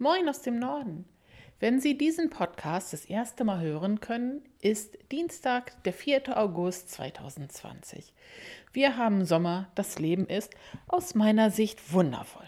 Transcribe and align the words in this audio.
Moin 0.00 0.28
aus 0.28 0.42
dem 0.42 0.60
Norden. 0.60 1.06
Wenn 1.58 1.80
Sie 1.80 1.98
diesen 1.98 2.30
Podcast 2.30 2.92
das 2.92 3.04
erste 3.04 3.42
Mal 3.42 3.60
hören 3.60 3.98
können, 3.98 4.42
ist 4.60 4.96
Dienstag, 5.10 5.82
der 5.82 5.92
4. 5.92 6.38
August 6.38 6.92
2020. 6.92 8.14
Wir 8.72 8.96
haben 8.96 9.24
Sommer, 9.24 9.68
das 9.74 9.98
Leben 9.98 10.28
ist 10.28 10.54
aus 10.86 11.16
meiner 11.16 11.50
Sicht 11.50 11.92
wundervoll. 11.92 12.46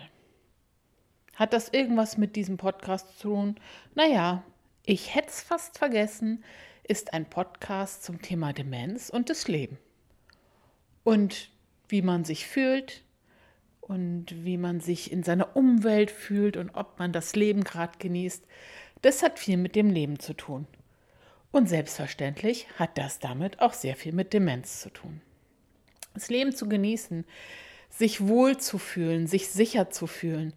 Hat 1.35 1.53
das 1.53 1.71
irgendwas 1.71 2.17
mit 2.17 2.37
diesem 2.37 2.57
Podcast 2.57 3.19
zu 3.19 3.31
tun? 3.31 3.57
Naja, 3.97 4.45
ich 4.87 5.17
hätte 5.17 5.31
es 5.31 5.41
fast 5.43 5.77
vergessen, 5.77 6.45
ist 6.85 7.15
ein 7.15 7.29
Podcast 7.29 8.05
zum 8.05 8.23
Thema 8.23 8.53
Demenz 8.53 9.11
und 9.11 9.29
das 9.29 9.49
Leben. 9.49 9.77
Und 11.03 11.51
wie 11.89 12.03
man 12.03 12.23
sich 12.25 12.47
fühlt, 12.47 13.03
und 13.91 14.45
wie 14.45 14.57
man 14.57 14.79
sich 14.79 15.11
in 15.11 15.25
seiner 15.25 15.57
Umwelt 15.57 16.13
fühlt 16.13 16.57
und 16.57 16.71
ob 16.77 17.01
man 17.01 17.13
das 17.13 17.35
Leben 17.35 17.65
gerade 17.65 17.99
genießt, 17.99 18.45
das 19.03 19.25
hat 19.25 19.41
viel 19.41 19.57
mit 19.57 19.75
dem 19.75 19.91
Leben 19.91 20.21
zu 20.21 20.33
tun. 20.33 20.69
Und 21.51 21.69
selbstverständlich 21.69 22.69
hat 22.79 22.97
das 22.97 23.19
damit 23.19 23.61
auch 23.61 23.73
sehr 23.73 23.97
viel 23.97 24.13
mit 24.13 24.33
Demenz 24.33 24.81
zu 24.81 24.91
tun. 24.91 25.21
Das 26.15 26.31
Leben 26.31 26.55
zu 26.55 26.69
genießen, 26.69 27.25
sich 27.89 28.29
wohl 28.29 28.59
zu 28.59 28.79
fühlen, 28.79 29.27
sich 29.27 29.49
sicher 29.49 29.91
zu 29.91 30.07
fühlen, 30.07 30.53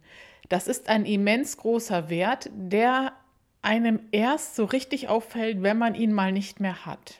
das 0.48 0.68
ist 0.68 0.88
ein 0.88 1.04
immens 1.04 1.56
großer 1.56 2.10
Wert, 2.10 2.50
der 2.54 3.14
einem 3.62 3.98
erst 4.12 4.54
so 4.54 4.64
richtig 4.64 5.08
auffällt, 5.08 5.60
wenn 5.60 5.76
man 5.78 5.96
ihn 5.96 6.12
mal 6.12 6.30
nicht 6.30 6.60
mehr 6.60 6.86
hat. 6.86 7.18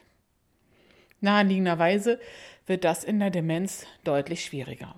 Naheliegenderweise 1.19 2.21
wird 2.67 2.85
das 2.85 3.03
in 3.03 3.19
der 3.19 3.31
Demenz 3.31 3.85
deutlich 4.05 4.45
schwieriger. 4.45 4.95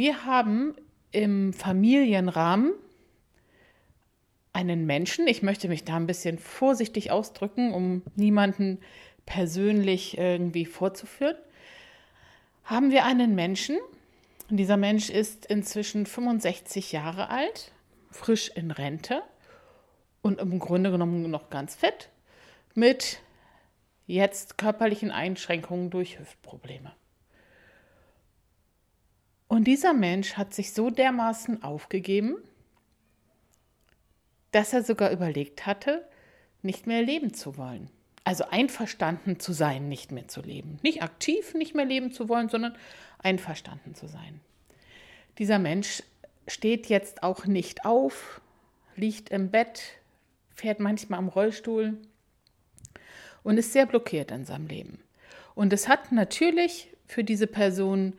Wir 0.00 0.24
haben 0.24 0.74
im 1.12 1.52
Familienrahmen 1.52 2.72
einen 4.54 4.86
Menschen, 4.86 5.28
ich 5.28 5.42
möchte 5.42 5.68
mich 5.68 5.84
da 5.84 5.96
ein 5.96 6.06
bisschen 6.06 6.38
vorsichtig 6.38 7.10
ausdrücken, 7.10 7.74
um 7.74 8.00
niemanden 8.16 8.78
persönlich 9.26 10.16
irgendwie 10.16 10.64
vorzuführen, 10.64 11.36
haben 12.64 12.90
wir 12.90 13.04
einen 13.04 13.34
Menschen, 13.34 13.76
und 14.48 14.56
dieser 14.56 14.78
Mensch 14.78 15.10
ist 15.10 15.44
inzwischen 15.44 16.06
65 16.06 16.92
Jahre 16.92 17.28
alt, 17.28 17.70
frisch 18.10 18.50
in 18.54 18.70
Rente 18.70 19.22
und 20.22 20.40
im 20.40 20.58
Grunde 20.60 20.92
genommen 20.92 21.30
noch 21.30 21.50
ganz 21.50 21.74
fit, 21.74 22.08
mit 22.74 23.20
jetzt 24.06 24.56
körperlichen 24.56 25.10
Einschränkungen 25.10 25.90
durch 25.90 26.18
Hüftprobleme. 26.18 26.90
Und 29.50 29.64
dieser 29.64 29.94
Mensch 29.94 30.34
hat 30.34 30.54
sich 30.54 30.74
so 30.74 30.90
dermaßen 30.90 31.64
aufgegeben, 31.64 32.36
dass 34.52 34.72
er 34.72 34.84
sogar 34.84 35.10
überlegt 35.10 35.66
hatte, 35.66 36.06
nicht 36.62 36.86
mehr 36.86 37.02
leben 37.02 37.34
zu 37.34 37.56
wollen. 37.56 37.90
Also 38.22 38.44
einverstanden 38.44 39.40
zu 39.40 39.52
sein, 39.52 39.88
nicht 39.88 40.12
mehr 40.12 40.28
zu 40.28 40.40
leben. 40.40 40.78
Nicht 40.82 41.02
aktiv 41.02 41.54
nicht 41.54 41.74
mehr 41.74 41.84
leben 41.84 42.12
zu 42.12 42.28
wollen, 42.28 42.48
sondern 42.48 42.76
einverstanden 43.18 43.96
zu 43.96 44.06
sein. 44.06 44.40
Dieser 45.38 45.58
Mensch 45.58 46.04
steht 46.46 46.86
jetzt 46.86 47.24
auch 47.24 47.44
nicht 47.44 47.84
auf, 47.84 48.40
liegt 48.94 49.30
im 49.30 49.50
Bett, 49.50 49.82
fährt 50.54 50.78
manchmal 50.78 51.18
am 51.18 51.28
Rollstuhl 51.28 51.98
und 53.42 53.58
ist 53.58 53.72
sehr 53.72 53.86
blockiert 53.86 54.30
in 54.30 54.44
seinem 54.44 54.68
Leben. 54.68 55.02
Und 55.56 55.72
es 55.72 55.88
hat 55.88 56.12
natürlich 56.12 56.86
für 57.08 57.24
diese 57.24 57.48
Person 57.48 58.12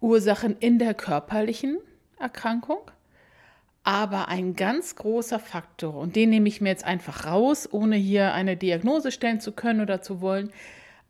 Ursachen 0.00 0.56
in 0.58 0.78
der 0.78 0.94
körperlichen 0.94 1.78
Erkrankung, 2.18 2.90
aber 3.82 4.28
ein 4.28 4.54
ganz 4.54 4.96
großer 4.96 5.38
Faktor, 5.38 5.94
und 5.94 6.14
den 6.16 6.30
nehme 6.30 6.48
ich 6.48 6.60
mir 6.60 6.68
jetzt 6.68 6.84
einfach 6.84 7.26
raus, 7.26 7.68
ohne 7.70 7.96
hier 7.96 8.34
eine 8.34 8.56
Diagnose 8.56 9.12
stellen 9.12 9.40
zu 9.40 9.52
können 9.52 9.80
oder 9.80 10.02
zu 10.02 10.20
wollen, 10.20 10.52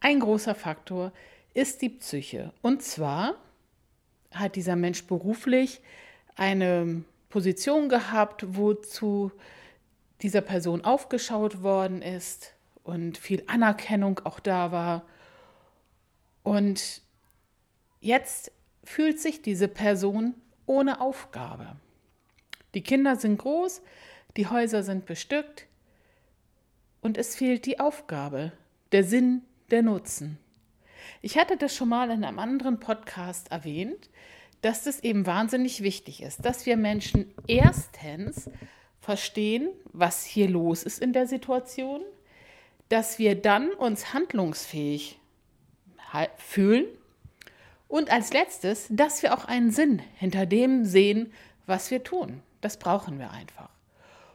ein 0.01 0.21
großer 0.21 0.55
Faktor 0.55 1.13
ist 1.55 1.83
die 1.83 1.89
Psyche. 1.89 2.53
Und 2.63 2.83
zwar 2.83 3.35
hat 4.33 4.57
dieser 4.57 4.77
Mensch 4.77 5.05
beruflich 5.07 5.81
eine 6.37 7.03
Position 7.31 7.89
gehabt, 7.89 8.45
wozu 8.57 9.33
dieser 10.23 10.41
Person 10.41 10.85
aufgeschaut 10.85 11.63
worden 11.63 12.01
ist 12.03 12.55
und 12.85 13.19
viel 13.19 13.43
Anerkennung 13.47 14.21
auch 14.25 14.41
da 14.41 14.73
war. 14.73 15.03
Und 16.43 17.03
jetzt 18.01 18.53
fühlt 18.89 19.21
sich 19.21 19.43
diese 19.43 19.69
Person 19.69 20.35
ohne 20.65 21.01
Aufgabe. 21.01 21.77
Die 22.75 22.83
Kinder 22.83 23.17
sind 23.17 23.39
groß, 23.39 23.83
die 24.37 24.47
Häuser 24.47 24.83
sind 24.83 25.05
bestückt 25.05 25.67
und 27.03 27.19
es 27.19 27.37
fehlt 27.37 27.67
die 27.67 27.81
Aufgabe, 27.81 28.53
der 28.93 29.05
Sinn, 29.05 29.43
der 29.71 29.83
Nutzen. 29.83 30.39
Ich 31.21 31.37
hatte 31.37 31.57
das 31.57 31.75
schon 31.77 31.91
mal 31.91 32.11
in 32.11 32.25
einem 32.25 32.39
anderen 32.39 32.81
Podcast 32.81 33.51
erwähnt, 33.53 34.09
dass 34.63 34.85
das 34.85 35.01
eben 35.01 35.27
wahnsinnig 35.27 35.83
wichtig 35.83 36.23
ist, 36.23 36.45
dass 36.45 36.65
wir 36.67 36.77
Menschen 36.77 37.33
erstens 37.47 38.51
verstehen, 39.01 39.69
was 39.93 40.25
hier 40.25 40.49
los 40.49 40.83
ist 40.83 41.01
in 41.01 41.13
der 41.13 41.27
Situation, 41.27 42.01
dass 42.89 43.19
wir 43.19 43.35
dann 43.35 43.71
uns 43.71 44.15
handlungsfähig 44.15 45.21
fühlen 46.39 46.87
und 47.89 48.11
als 48.11 48.33
letztes, 48.33 48.87
dass 48.91 49.23
wir 49.23 49.35
auch 49.35 49.47
einen 49.47 49.71
Sinn 49.71 50.01
hinter 50.17 50.47
dem 50.47 50.85
sehen, 50.85 51.33
was 51.67 51.91
wir 51.91 52.05
tun. 52.05 52.43
Das 52.61 52.77
brauchen 52.77 53.19
wir 53.19 53.31
einfach. 53.31 53.71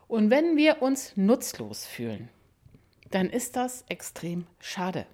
Und 0.08 0.30
wenn 0.30 0.58
wir 0.58 0.82
uns 0.82 1.16
nutzlos 1.16 1.86
fühlen, 1.86 2.30
dann 3.12 3.30
ist 3.30 3.56
das 3.56 3.86
extrem 3.90 4.48
schade. 4.60 5.06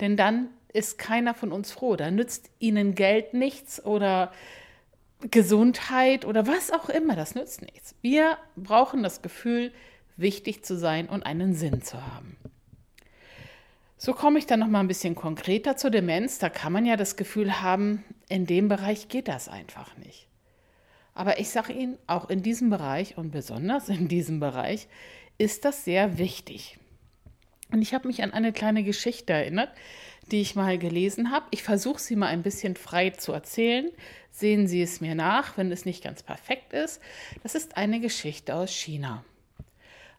Denn 0.00 0.16
dann 0.16 0.48
ist 0.72 0.98
keiner 0.98 1.34
von 1.34 1.52
uns 1.52 1.72
froh. 1.72 1.96
Da 1.96 2.10
nützt 2.10 2.50
ihnen 2.58 2.94
Geld 2.94 3.34
nichts 3.34 3.84
oder 3.84 4.32
Gesundheit 5.30 6.24
oder 6.24 6.46
was 6.46 6.70
auch 6.70 6.88
immer. 6.88 7.16
Das 7.16 7.34
nützt 7.34 7.62
nichts. 7.62 7.94
Wir 8.02 8.38
brauchen 8.56 9.02
das 9.02 9.22
Gefühl, 9.22 9.72
wichtig 10.16 10.64
zu 10.64 10.76
sein 10.76 11.08
und 11.08 11.24
einen 11.24 11.54
Sinn 11.54 11.82
zu 11.82 12.04
haben. 12.14 12.36
So 14.00 14.14
komme 14.14 14.38
ich 14.38 14.46
dann 14.46 14.60
noch 14.60 14.68
mal 14.68 14.80
ein 14.80 14.88
bisschen 14.88 15.16
konkreter 15.16 15.76
zur 15.76 15.90
Demenz. 15.90 16.38
Da 16.38 16.48
kann 16.48 16.72
man 16.72 16.86
ja 16.86 16.96
das 16.96 17.16
Gefühl 17.16 17.60
haben, 17.60 18.04
in 18.28 18.46
dem 18.46 18.68
Bereich 18.68 19.08
geht 19.08 19.26
das 19.26 19.48
einfach 19.48 19.96
nicht. 19.96 20.28
Aber 21.14 21.40
ich 21.40 21.50
sage 21.50 21.72
Ihnen, 21.72 21.98
auch 22.06 22.30
in 22.30 22.42
diesem 22.42 22.70
Bereich 22.70 23.18
und 23.18 23.32
besonders 23.32 23.88
in 23.88 24.06
diesem 24.06 24.38
Bereich 24.38 24.86
ist 25.36 25.64
das 25.64 25.84
sehr 25.84 26.16
wichtig. 26.16 26.78
Und 27.72 27.82
ich 27.82 27.92
habe 27.92 28.06
mich 28.06 28.22
an 28.22 28.32
eine 28.32 28.52
kleine 28.52 28.84
Geschichte 28.84 29.32
erinnert, 29.32 29.70
die 30.30 30.40
ich 30.40 30.54
mal 30.54 30.78
gelesen 30.78 31.32
habe. 31.32 31.46
Ich 31.50 31.64
versuche 31.64 32.00
sie 32.00 32.14
mal 32.14 32.28
ein 32.28 32.42
bisschen 32.42 32.76
frei 32.76 33.10
zu 33.10 33.32
erzählen. 33.32 33.90
Sehen 34.30 34.68
Sie 34.68 34.80
es 34.80 35.00
mir 35.00 35.16
nach, 35.16 35.56
wenn 35.56 35.72
es 35.72 35.84
nicht 35.84 36.04
ganz 36.04 36.22
perfekt 36.22 36.72
ist. 36.72 37.00
Das 37.42 37.56
ist 37.56 37.76
eine 37.76 37.98
Geschichte 37.98 38.54
aus 38.54 38.70
China. 38.70 39.24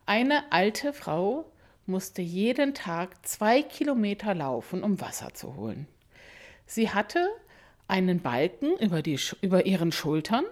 Eine 0.06 0.52
alte 0.52 0.92
Frau 0.92 1.50
musste 1.90 2.22
jeden 2.22 2.74
Tag 2.74 3.26
zwei 3.28 3.62
Kilometer 3.62 4.34
laufen, 4.34 4.84
um 4.84 5.02
Wasser 5.02 5.34
zu 5.34 5.56
holen. 5.56 5.88
Sie 6.66 6.92
hatte 6.92 7.28
einen 7.88 8.22
Balken 8.22 8.78
über, 8.78 9.02
die, 9.02 9.20
über 9.42 9.66
ihren 9.66 9.92
Schultern 9.92 10.46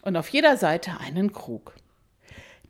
und 0.00 0.16
auf 0.16 0.28
jeder 0.28 0.56
Seite 0.56 0.98
einen 0.98 1.32
Krug. 1.32 1.74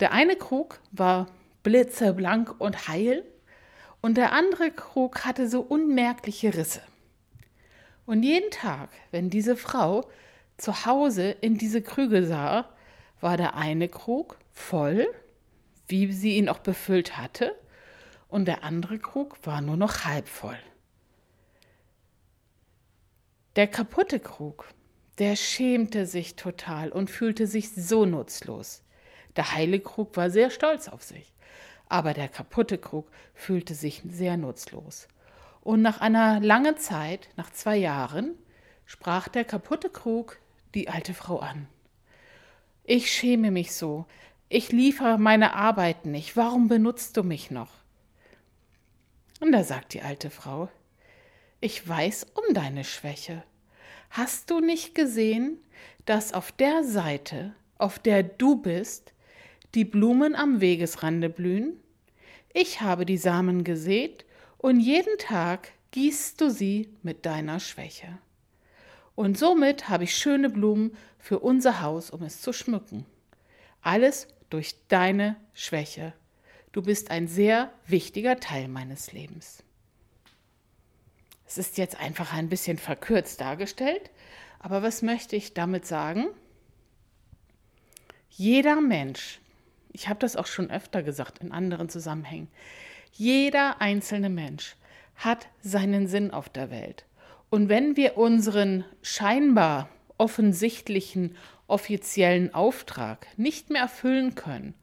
Der 0.00 0.12
eine 0.12 0.36
Krug 0.36 0.80
war 0.90 1.28
blitzeblank 1.62 2.60
und 2.60 2.88
heil 2.88 3.24
und 4.00 4.16
der 4.16 4.32
andere 4.32 4.72
Krug 4.72 5.24
hatte 5.24 5.48
so 5.48 5.60
unmerkliche 5.60 6.54
Risse. 6.54 6.82
Und 8.04 8.24
jeden 8.24 8.50
Tag, 8.50 8.90
wenn 9.12 9.30
diese 9.30 9.56
Frau 9.56 10.08
zu 10.56 10.86
Hause 10.86 11.30
in 11.40 11.56
diese 11.56 11.82
Krüge 11.82 12.26
sah, 12.26 12.68
war 13.20 13.36
der 13.36 13.54
eine 13.54 13.88
Krug 13.88 14.38
voll, 14.52 15.06
wie 15.86 16.12
sie 16.12 16.36
ihn 16.36 16.48
auch 16.48 16.58
befüllt 16.58 17.16
hatte, 17.16 17.54
und 18.32 18.46
der 18.46 18.64
andere 18.64 18.98
Krug 18.98 19.36
war 19.46 19.60
nur 19.60 19.76
noch 19.76 20.06
halb 20.06 20.26
voll. 20.26 20.58
Der 23.56 23.66
kaputte 23.66 24.20
Krug, 24.20 24.66
der 25.18 25.36
schämte 25.36 26.06
sich 26.06 26.34
total 26.34 26.88
und 26.88 27.10
fühlte 27.10 27.46
sich 27.46 27.74
so 27.74 28.06
nutzlos. 28.06 28.82
Der 29.36 29.52
heile 29.52 29.80
Krug 29.80 30.16
war 30.16 30.30
sehr 30.30 30.48
stolz 30.48 30.88
auf 30.88 31.02
sich, 31.02 31.34
aber 31.90 32.14
der 32.14 32.28
kaputte 32.28 32.78
Krug 32.78 33.10
fühlte 33.34 33.74
sich 33.74 34.02
sehr 34.08 34.38
nutzlos. 34.38 35.08
Und 35.60 35.82
nach 35.82 36.00
einer 36.00 36.40
langen 36.40 36.78
Zeit, 36.78 37.28
nach 37.36 37.50
zwei 37.50 37.76
Jahren, 37.76 38.34
sprach 38.86 39.28
der 39.28 39.44
kaputte 39.44 39.90
Krug 39.90 40.38
die 40.74 40.88
alte 40.88 41.12
Frau 41.12 41.40
an. 41.40 41.68
Ich 42.84 43.10
schäme 43.10 43.50
mich 43.50 43.74
so, 43.74 44.06
ich 44.48 44.72
liefere 44.72 45.18
meine 45.18 45.54
Arbeit 45.54 46.06
nicht, 46.06 46.34
warum 46.34 46.68
benutzt 46.68 47.18
du 47.18 47.24
mich 47.24 47.50
noch? 47.50 47.81
Und 49.42 49.50
da 49.50 49.64
sagt 49.64 49.92
die 49.92 50.02
alte 50.02 50.30
Frau, 50.30 50.68
ich 51.60 51.86
weiß 51.88 52.28
um 52.34 52.54
deine 52.54 52.84
Schwäche. 52.84 53.42
Hast 54.08 54.50
du 54.50 54.60
nicht 54.60 54.94
gesehen, 54.94 55.58
dass 56.04 56.32
auf 56.32 56.52
der 56.52 56.84
Seite, 56.84 57.52
auf 57.76 57.98
der 57.98 58.22
du 58.22 58.62
bist, 58.62 59.12
die 59.74 59.84
Blumen 59.84 60.36
am 60.36 60.60
Wegesrande 60.60 61.28
blühen? 61.28 61.80
Ich 62.54 62.82
habe 62.82 63.04
die 63.04 63.16
Samen 63.16 63.64
gesät 63.64 64.24
und 64.58 64.78
jeden 64.78 65.18
Tag 65.18 65.72
gießt 65.90 66.40
du 66.40 66.48
sie 66.48 66.90
mit 67.02 67.26
deiner 67.26 67.58
Schwäche. 67.58 68.18
Und 69.16 69.36
somit 69.36 69.88
habe 69.88 70.04
ich 70.04 70.14
schöne 70.14 70.50
Blumen 70.50 70.96
für 71.18 71.40
unser 71.40 71.80
Haus, 71.80 72.12
um 72.12 72.22
es 72.22 72.40
zu 72.40 72.52
schmücken. 72.52 73.06
Alles 73.80 74.28
durch 74.50 74.76
deine 74.86 75.34
Schwäche. 75.52 76.12
Du 76.72 76.80
bist 76.80 77.10
ein 77.10 77.28
sehr 77.28 77.70
wichtiger 77.86 78.40
Teil 78.40 78.66
meines 78.66 79.12
Lebens. 79.12 79.62
Es 81.46 81.58
ist 81.58 81.76
jetzt 81.76 82.00
einfach 82.00 82.32
ein 82.32 82.48
bisschen 82.48 82.78
verkürzt 82.78 83.42
dargestellt, 83.42 84.10
aber 84.58 84.82
was 84.82 85.02
möchte 85.02 85.36
ich 85.36 85.52
damit 85.52 85.86
sagen? 85.86 86.28
Jeder 88.30 88.80
Mensch, 88.80 89.40
ich 89.92 90.08
habe 90.08 90.18
das 90.20 90.34
auch 90.34 90.46
schon 90.46 90.70
öfter 90.70 91.02
gesagt 91.02 91.40
in 91.40 91.52
anderen 91.52 91.90
Zusammenhängen, 91.90 92.48
jeder 93.12 93.82
einzelne 93.82 94.30
Mensch 94.30 94.76
hat 95.16 95.48
seinen 95.60 96.08
Sinn 96.08 96.30
auf 96.30 96.48
der 96.48 96.70
Welt. 96.70 97.04
Und 97.50 97.68
wenn 97.68 97.96
wir 97.98 98.16
unseren 98.16 98.86
scheinbar 99.02 99.90
offensichtlichen 100.16 101.36
offiziellen 101.66 102.54
Auftrag 102.54 103.26
nicht 103.36 103.68
mehr 103.68 103.82
erfüllen 103.82 104.34
können, 104.34 104.74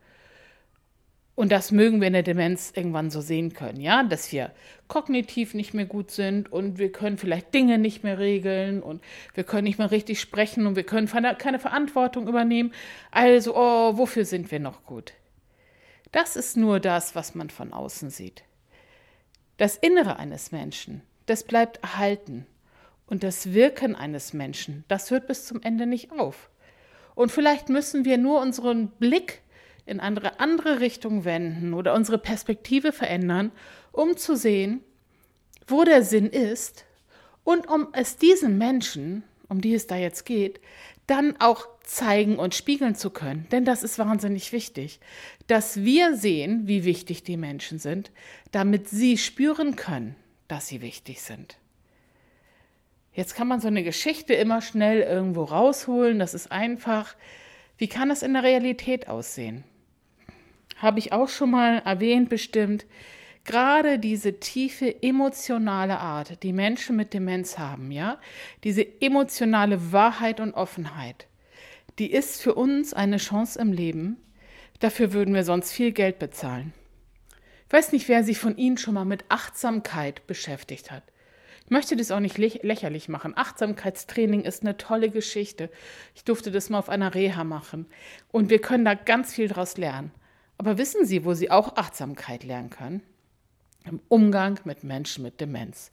und 1.40 1.54
das 1.54 1.72
mögen 1.72 2.02
wir 2.02 2.08
in 2.08 2.14
der 2.14 2.22
Demenz 2.22 2.74
irgendwann 2.76 3.10
so 3.10 3.22
sehen 3.22 3.54
können, 3.54 3.80
ja, 3.80 4.04
dass 4.04 4.30
wir 4.34 4.52
kognitiv 4.90 5.54
nicht 5.54 5.74
mehr 5.74 5.86
gut 5.86 6.12
sind 6.12 6.52
und 6.52 6.80
wir 6.80 6.92
können 6.92 7.18
vielleicht 7.18 7.54
Dinge 7.54 7.78
nicht 7.78 8.04
mehr 8.04 8.20
regeln 8.20 8.84
und 8.84 9.02
wir 9.36 9.46
können 9.46 9.64
nicht 9.64 9.80
mehr 9.80 9.90
richtig 9.90 10.20
sprechen 10.20 10.68
und 10.68 10.76
wir 10.76 10.84
können 10.84 11.08
keine 11.08 11.60
Verantwortung 11.60 12.28
übernehmen. 12.28 12.74
Also, 13.10 13.56
oh, 13.56 13.96
wofür 13.96 14.26
sind 14.26 14.52
wir 14.52 14.60
noch 14.60 14.84
gut? 14.84 15.14
Das 16.12 16.36
ist 16.36 16.58
nur 16.58 16.82
das, 16.82 17.16
was 17.16 17.36
man 17.36 17.50
von 17.50 17.72
außen 17.72 18.10
sieht. 18.10 18.44
Das 19.56 19.78
Innere 19.78 20.20
eines 20.20 20.52
Menschen, 20.52 21.04
das 21.26 21.46
bleibt 21.46 21.82
erhalten. 21.82 22.48
Und 23.08 23.24
das 23.24 23.54
Wirken 23.54 23.96
eines 23.96 24.34
Menschen, 24.34 24.84
das 24.90 25.10
hört 25.10 25.28
bis 25.28 25.46
zum 25.46 25.62
Ende 25.62 25.86
nicht 25.86 26.12
auf. 26.12 26.50
Und 27.16 27.32
vielleicht 27.32 27.70
müssen 27.70 28.04
wir 28.04 28.18
nur 28.18 28.42
unseren 28.42 28.90
Blick 28.90 29.42
in 29.90 30.00
andere, 30.00 30.40
andere 30.40 30.80
Richtung 30.80 31.26
wenden 31.26 31.74
oder 31.74 31.94
unsere 31.94 32.18
Perspektive 32.18 32.92
verändern, 32.92 33.52
um 33.92 34.16
zu 34.16 34.36
sehen, 34.36 34.82
wo 35.68 35.84
der 35.84 36.04
Sinn 36.04 36.28
ist 36.28 36.86
und 37.44 37.68
um 37.68 37.88
es 37.94 38.18
diesen 38.18 38.58
Menschen, 38.58 39.24
um 39.48 39.62
die 39.62 39.74
es 39.74 39.88
da 39.88 39.96
jetzt 39.96 40.26
geht, 40.26 40.60
dann 41.08 41.36
auch 41.40 41.68
zeigen 41.84 42.38
und 42.38 42.54
spiegeln 42.54 42.94
zu 42.94 43.10
können. 43.10 43.48
Denn 43.52 43.66
das 43.66 43.82
ist 43.82 43.98
wahnsinnig 43.98 44.52
wichtig, 44.52 45.00
dass 45.48 45.84
wir 45.84 46.16
sehen, 46.16 46.68
wie 46.68 46.86
wichtig 46.86 47.24
die 47.24 47.38
Menschen 47.38 47.80
sind, 47.80 48.12
damit 48.52 48.88
sie 48.90 49.18
spüren 49.18 49.76
können, 49.76 50.16
dass 50.48 50.68
sie 50.68 50.82
wichtig 50.82 51.22
sind. 51.22 51.58
Jetzt 53.14 53.34
kann 53.34 53.48
man 53.48 53.60
so 53.60 53.68
eine 53.68 53.84
Geschichte 53.84 54.36
immer 54.36 54.62
schnell 54.62 55.02
irgendwo 55.02 55.44
rausholen, 55.44 56.20
das 56.20 56.36
ist 56.36 56.52
einfach. 56.52 57.16
Wie 57.78 57.88
kann 57.88 58.10
das 58.10 58.22
in 58.22 58.34
der 58.34 58.44
Realität 58.44 59.08
aussehen? 59.08 59.64
Habe 60.80 61.00
ich 61.00 61.14
auch 61.14 61.30
schon 61.30 61.52
mal 61.52 61.80
erwähnt 61.86 62.30
bestimmt, 62.30 62.86
gerade 63.46 64.00
diese 64.00 64.40
tiefe 64.40 65.02
emotionale 65.02 66.00
Art, 66.00 66.44
die 66.44 66.54
Menschen 66.54 66.96
mit 66.96 67.14
Demenz 67.14 67.58
haben, 67.58 67.92
ja, 67.92 68.20
diese 68.64 68.86
emotionale 69.02 69.92
Wahrheit 69.92 70.40
und 70.40 70.54
Offenheit, 70.54 71.28
die 72.00 72.12
ist 72.12 72.42
für 72.42 72.56
uns 72.56 72.94
eine 72.94 73.18
Chance 73.18 73.60
im 73.60 73.74
Leben. 73.74 74.18
Dafür 74.80 75.12
würden 75.12 75.34
wir 75.34 75.44
sonst 75.44 75.72
viel 75.72 75.92
Geld 75.92 76.20
bezahlen. 76.20 76.74
Ich 77.68 77.74
weiß 77.74 77.92
nicht, 77.92 78.08
wer 78.08 78.24
sich 78.24 78.40
von 78.40 78.58
Ihnen 78.58 78.78
schon 78.78 78.94
mal 78.94 79.06
mit 79.06 79.26
Achtsamkeit 79.30 80.26
beschäftigt 80.26 80.90
hat. 80.92 81.04
Ich 81.66 81.72
möchte 81.72 81.96
das 81.96 82.10
auch 82.10 82.20
nicht 82.20 82.38
lächerlich 82.38 83.10
machen. 83.10 83.38
Achtsamkeitstraining 83.38 84.42
ist 84.42 84.64
eine 84.64 84.78
tolle 84.78 85.12
Geschichte. 85.12 85.70
Ich 86.16 86.24
durfte 86.24 86.50
das 86.50 86.72
mal 86.72 86.80
auf 86.80 86.90
einer 86.90 87.14
Reha 87.14 87.44
machen. 87.44 87.86
Und 88.32 88.50
wir 88.50 88.60
können 88.60 88.86
da 88.86 88.96
ganz 88.96 89.36
viel 89.36 89.50
draus 89.50 89.78
lernen. 89.78 90.12
Aber 90.60 90.78
wissen 90.78 91.06
Sie, 91.06 91.24
wo 91.24 91.34
Sie 91.34 91.50
auch 91.50 91.78
Achtsamkeit 91.78 92.44
lernen 92.44 92.70
können? 92.70 93.02
Im 93.86 94.02
Umgang 94.10 94.60
mit 94.66 94.84
Menschen 94.84 95.24
mit 95.24 95.40
Demenz. 95.40 95.92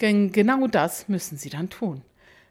Denn 0.00 0.30
genau 0.30 0.68
das 0.68 1.08
müssen 1.08 1.36
Sie 1.36 1.50
dann 1.50 1.70
tun. 1.70 2.02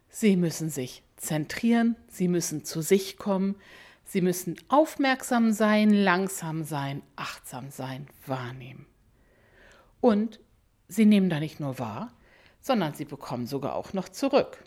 Sie 0.09 0.35
müssen 0.35 0.69
sich 0.69 1.01
zentrieren, 1.15 1.95
Sie 2.09 2.27
müssen 2.27 2.65
zu 2.65 2.81
sich 2.81 3.17
kommen, 3.17 3.55
Sie 4.03 4.19
müssen 4.19 4.57
aufmerksam 4.67 5.53
sein, 5.53 5.91
langsam 5.91 6.65
sein, 6.65 7.01
achtsam 7.15 7.71
sein, 7.71 8.07
wahrnehmen. 8.25 8.85
Und 10.01 10.41
Sie 10.89 11.05
nehmen 11.05 11.29
da 11.29 11.39
nicht 11.39 11.61
nur 11.61 11.79
wahr, 11.79 12.11
sondern 12.59 12.93
Sie 12.95 13.05
bekommen 13.05 13.47
sogar 13.47 13.75
auch 13.75 13.93
noch 13.93 14.09
zurück. 14.09 14.61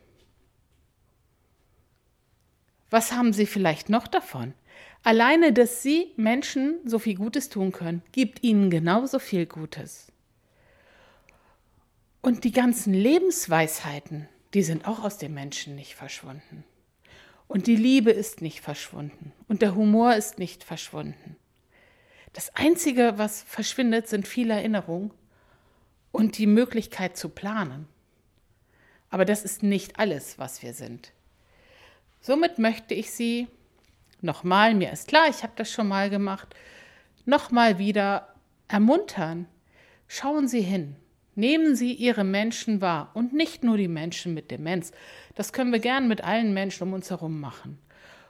Was 2.89 3.13
haben 3.13 3.35
Sie 3.35 3.45
vielleicht 3.45 3.91
noch 3.91 4.07
davon? 4.07 4.55
Alleine, 5.03 5.53
dass 5.53 5.83
Sie 5.83 6.13
Menschen 6.17 6.81
so 6.85 6.99
viel 6.99 7.15
Gutes 7.15 7.49
tun 7.49 7.73
können, 7.73 8.03
gibt 8.13 8.43
ihnen 8.43 8.71
genauso 8.71 9.19
viel 9.19 9.47
Gutes. 9.47 10.13
Und 12.21 12.45
die 12.45 12.53
ganzen 12.53 12.93
Lebensweisheiten, 12.93 14.29
die 14.55 14.63
sind 14.63 14.87
auch 14.87 15.03
aus 15.03 15.19
den 15.19 15.35
Menschen 15.35 15.77
nicht 15.77 15.95
verschwunden. 15.95 16.65
Und 17.47 17.67
die 17.67 17.77
Liebe 17.77 18.11
ist 18.11 18.43
nicht 18.43 18.61
verschwunden. 18.61 19.33
Und 19.47 19.63
der 19.63 19.75
Humor 19.75 20.15
ist 20.15 20.39
nicht 20.39 20.65
verschwunden. 20.65 21.37
Das 22.35 22.55
Einzige, 22.55 23.15
was 23.17 23.43
verschwindet, 23.43 24.09
sind 24.09 24.29
viele 24.29 24.55
Erinnerungen 24.55 25.13
und 26.13 26.37
die 26.37 26.47
Möglichkeit 26.47 27.17
zu 27.17 27.31
planen. 27.31 27.89
Aber 29.11 29.25
das 29.25 29.45
ist 29.45 29.63
nicht 29.63 29.99
alles, 29.99 30.39
was 30.39 30.63
wir 30.63 30.75
sind. 30.75 31.13
Somit 32.21 32.59
möchte 32.59 32.95
ich 32.95 33.11
Sie 33.11 33.49
nochmal, 34.21 34.75
mir 34.75 34.93
ist 34.93 35.09
klar, 35.09 35.29
ich 35.29 35.43
habe 35.43 35.53
das 35.57 35.71
schon 35.71 35.89
mal 35.89 36.11
gemacht, 36.11 36.55
nochmal 37.25 37.79
wieder 37.79 38.35
ermuntern. 38.69 39.47
Schauen 40.07 40.49
Sie 40.49 40.63
hin. 40.63 40.97
Nehmen 41.35 41.77
Sie 41.77 41.93
Ihre 41.93 42.25
Menschen 42.25 42.81
wahr 42.81 43.13
und 43.15 43.33
nicht 43.33 43.63
nur 43.63 43.77
die 43.77 43.87
Menschen 43.87 44.35
mit 44.35 44.51
Demenz. 44.51 44.91
Das 45.37 45.53
können 45.53 45.71
wir 45.71 45.79
gern 45.79 46.09
mit 46.09 46.25
allen 46.25 46.53
Menschen 46.53 46.83
um 46.83 46.95
uns 46.95 47.11
herum 47.11 47.39
machen. 47.39 47.79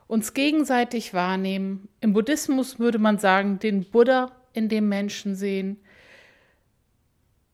Uns 0.06 0.34
gegenseitig 0.34 1.14
wahrnehmen. 1.14 1.88
Im 2.00 2.12
Buddhismus 2.12 2.78
würde 2.78 2.98
man 2.98 3.18
sagen, 3.18 3.58
den 3.60 3.84
Buddha 3.84 4.32
in 4.52 4.68
dem 4.68 4.88
Menschen 4.88 5.34
sehen. 5.34 5.78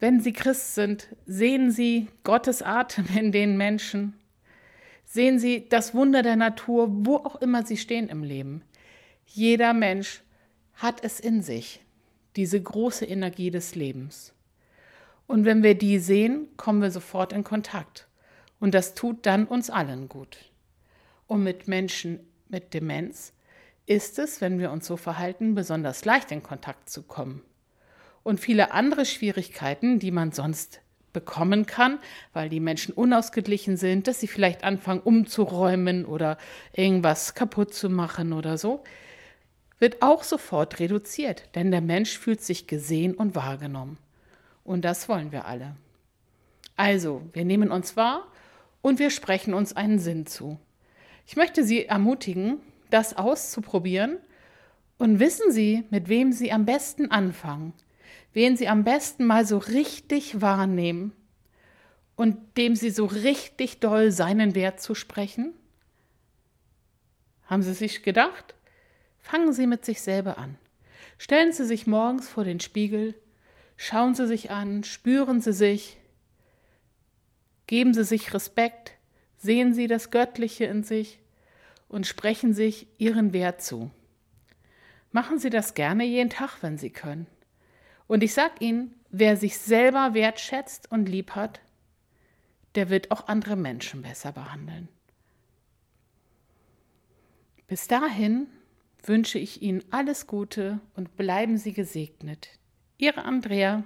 Wenn 0.01 0.21
Sie 0.21 0.33
Christ 0.33 0.75
sind, 0.75 1.09
sehen 1.25 1.71
Sie 1.71 2.09
Gottes 2.25 2.63
Atem 2.63 3.07
in 3.17 3.31
den 3.31 3.57
Menschen. 3.57 4.15
Sehen 5.05 5.39
Sie 5.39 5.69
das 5.69 5.95
Wunder 5.95 6.23
der 6.23 6.37
Natur, 6.37 6.89
wo 6.91 7.17
auch 7.17 7.37
immer 7.37 7.65
Sie 7.65 7.77
stehen 7.77 8.09
im 8.09 8.23
Leben. 8.23 8.63
Jeder 9.27 9.73
Mensch 9.73 10.23
hat 10.75 11.03
es 11.05 11.21
in 11.21 11.43
sich, 11.43 11.81
diese 12.37 12.61
große 12.61 13.05
Energie 13.05 13.51
des 13.51 13.75
Lebens. 13.75 14.35
Und 15.27 15.45
wenn 15.45 15.63
wir 15.63 15.75
die 15.75 15.99
sehen, 15.99 16.49
kommen 16.57 16.83
wir 16.83 16.91
sofort 16.91 17.33
in 17.33 17.45
Kontakt. 17.45 18.09
Und 18.61 18.75
das 18.75 18.95
tut 18.95 19.27
dann 19.27 19.47
uns 19.47 19.71
allen 19.71 20.09
gut. 20.09 20.39
Und 21.27 21.43
mit 21.43 21.69
Menschen 21.69 22.21
mit 22.49 22.75
Demenz 22.75 23.33
ist 23.87 24.19
es, 24.19 24.41
wenn 24.41 24.59
wir 24.59 24.71
uns 24.71 24.87
so 24.87 24.97
verhalten, 24.97 25.55
besonders 25.55 26.05
leicht 26.05 26.31
in 26.33 26.43
Kontakt 26.43 26.89
zu 26.89 27.03
kommen. 27.03 27.43
Und 28.23 28.41
viele 28.41 28.73
andere 28.73 29.05
Schwierigkeiten, 29.05 29.99
die 29.99 30.11
man 30.11 30.33
sonst 30.33 30.81
bekommen 31.15 31.65
kann, 31.65 31.99
weil 32.35 32.51
die 32.51 32.61
Menschen 32.61 32.93
unausgeglichen 32.93 33.79
sind, 33.79 34.07
dass 34.07 34.21
sie 34.21 34.27
vielleicht 34.27 34.65
anfangen 34.65 35.01
umzuräumen 35.01 36.05
oder 36.05 36.37
irgendwas 36.75 37.35
kaputt 37.35 37.73
zu 37.73 37.89
machen 37.89 38.35
oder 38.35 38.59
so, 38.59 38.85
wird 39.79 40.03
auch 40.03 40.23
sofort 40.23 40.79
reduziert, 40.79 41.49
denn 41.55 41.71
der 41.71 41.81
Mensch 41.81 42.19
fühlt 42.19 42.43
sich 42.43 42.67
gesehen 42.67 43.15
und 43.15 43.35
wahrgenommen. 43.35 43.97
Und 44.63 44.85
das 44.85 45.09
wollen 45.09 45.33
wir 45.33 45.47
alle. 45.47 45.77
Also, 46.77 47.23
wir 47.33 47.45
nehmen 47.45 47.71
uns 47.71 47.97
wahr 47.97 48.27
und 48.83 48.99
wir 48.99 49.11
sprechen 49.11 49.55
uns 49.55 49.75
einen 49.75 49.99
Sinn 49.99 50.27
zu. 50.27 50.59
Ich 51.27 51.37
möchte 51.37 51.65
Sie 51.65 51.87
ermutigen, 51.87 52.59
das 52.91 53.17
auszuprobieren 53.17 54.19
und 54.99 55.21
wissen 55.21 55.53
Sie, 55.53 55.85
mit 55.91 56.09
wem 56.09 56.33
Sie 56.33 56.53
am 56.53 56.65
besten 56.67 57.11
anfangen 57.11 57.73
wen 58.33 58.57
Sie 58.57 58.69
am 58.69 58.85
besten 58.85 59.25
mal 59.25 59.47
so 59.47 59.59
richtig 59.59 60.41
wahrnehmen 60.41 61.13
und 62.17 62.57
dem 62.57 62.77
Sie 62.77 62.91
so 62.91 63.07
richtig 63.07 63.81
doll 63.81 64.11
seinen 64.11 64.55
Wert 64.55 64.81
zu 64.81 64.95
sprechen? 64.95 65.55
Haben 67.47 67.63
Sie 67.63 67.75
sich 67.75 68.03
gedacht? 68.03 68.55
Fangen 69.21 69.53
Sie 69.53 69.67
mit 69.67 69.85
sich 69.85 70.01
selber 70.01 70.39
an. 70.39 70.59
Stellen 71.19 71.53
Sie 71.53 71.65
sich 71.65 71.87
morgens 71.87 72.29
vor 72.29 72.45
den 72.45 72.61
Spiegel, 72.61 73.15
schauen 73.77 74.15
Sie 74.15 74.27
sich 74.27 74.51
an, 74.51 74.85
spüren 74.85 75.41
Sie 75.41 75.53
sich, 75.53 75.97
geben 77.67 77.95
Sie 77.95 78.05
sich 78.05 78.35
Respekt, 78.35 78.93
sehen 79.37 79.75
Sie 79.75 79.87
das 79.87 80.11
Göttliche 80.11 80.65
in 80.65 80.83
sich 80.83 81.21
und 81.89 82.07
sprechen 82.07 82.55
sich 82.55 82.87
ihren 82.99 83.33
Wert 83.33 83.63
zu. 83.63 83.91
Machen 85.13 85.39
Sie 85.39 85.51
das 85.51 85.75
gerne 85.75 86.05
jeden 86.05 86.31
Tag, 86.31 86.63
wenn 86.63 86.77
Sie 86.77 86.91
können. 86.91 87.27
Und 88.07 88.23
ich 88.23 88.35
sage 88.35 88.55
Ihnen, 88.61 88.95
wer 89.11 89.37
sich 89.37 89.59
selber 89.59 90.15
wertschätzt 90.15 90.91
und 90.91 91.09
lieb 91.09 91.33
hat, 91.33 91.61
der 92.75 92.91
wird 92.91 93.11
auch 93.11 93.29
andere 93.29 93.57
Menschen 93.57 94.03
besser 94.03 94.33
behandeln. 94.33 94.89
Bis 97.67 97.89
dahin 97.89 98.47
wünsche 99.03 99.39
ich 99.39 99.63
Ihnen 99.63 99.85
alles 99.91 100.27
Gute 100.27 100.81
und 100.95 101.17
bleiben 101.17 101.57
Sie 101.57 101.73
gesegnet. 101.73 102.49
Ihre 102.99 103.25
Andrea. 103.25 103.85